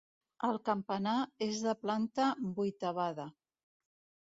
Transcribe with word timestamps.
El 0.45 0.55
campanar 0.69 1.13
és 1.49 1.61
de 1.67 1.77
planta 1.83 2.31
vuitavada. 2.59 3.29